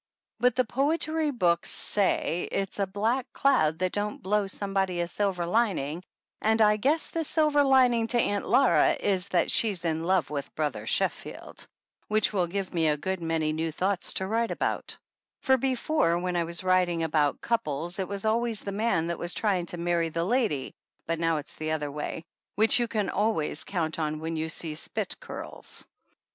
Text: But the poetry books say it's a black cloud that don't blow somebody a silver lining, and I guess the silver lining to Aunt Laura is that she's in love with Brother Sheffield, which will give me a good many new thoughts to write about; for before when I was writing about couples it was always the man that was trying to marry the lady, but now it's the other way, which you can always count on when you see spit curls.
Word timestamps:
But 0.39 0.55
the 0.55 0.65
poetry 0.65 1.29
books 1.29 1.69
say 1.69 2.49
it's 2.51 2.79
a 2.79 2.87
black 2.87 3.31
cloud 3.33 3.77
that 3.77 3.91
don't 3.91 4.17
blow 4.23 4.47
somebody 4.47 4.99
a 4.99 5.07
silver 5.07 5.45
lining, 5.45 6.01
and 6.41 6.59
I 6.59 6.77
guess 6.77 7.11
the 7.11 7.23
silver 7.23 7.63
lining 7.63 8.07
to 8.07 8.19
Aunt 8.19 8.49
Laura 8.49 8.93
is 8.93 9.27
that 9.27 9.51
she's 9.51 9.85
in 9.85 10.03
love 10.03 10.31
with 10.31 10.55
Brother 10.55 10.87
Sheffield, 10.87 11.67
which 12.07 12.33
will 12.33 12.47
give 12.47 12.73
me 12.73 12.87
a 12.87 12.97
good 12.97 13.19
many 13.19 13.53
new 13.53 13.71
thoughts 13.71 14.13
to 14.13 14.25
write 14.25 14.49
about; 14.49 14.97
for 15.43 15.55
before 15.55 16.17
when 16.17 16.35
I 16.35 16.45
was 16.45 16.63
writing 16.63 17.03
about 17.03 17.39
couples 17.39 17.99
it 17.99 18.07
was 18.07 18.25
always 18.25 18.61
the 18.63 18.71
man 18.71 19.05
that 19.05 19.19
was 19.19 19.35
trying 19.35 19.67
to 19.67 19.77
marry 19.77 20.09
the 20.09 20.23
lady, 20.25 20.73
but 21.05 21.19
now 21.19 21.37
it's 21.37 21.57
the 21.57 21.69
other 21.73 21.91
way, 21.91 22.23
which 22.55 22.79
you 22.79 22.87
can 22.87 23.11
always 23.11 23.63
count 23.63 23.99
on 23.99 24.19
when 24.19 24.35
you 24.35 24.49
see 24.49 24.73
spit 24.73 25.19
curls. 25.19 25.85